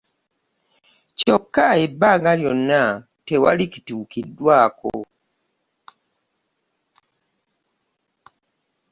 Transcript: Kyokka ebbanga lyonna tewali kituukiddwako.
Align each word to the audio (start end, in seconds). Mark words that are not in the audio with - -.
Kyokka 1.17 1.65
ebbanga 1.85 2.31
lyonna 2.39 2.81
tewali 3.25 3.65
kituukiddwako. 3.71 4.93